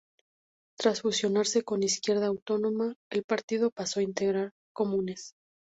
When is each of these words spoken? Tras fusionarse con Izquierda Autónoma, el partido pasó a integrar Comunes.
Tras 0.79 1.01
fusionarse 1.01 1.61
con 1.63 1.83
Izquierda 1.83 2.25
Autónoma, 2.25 2.95
el 3.11 3.23
partido 3.23 3.69
pasó 3.69 3.99
a 3.99 4.03
integrar 4.03 4.49
Comunes. 4.73 5.35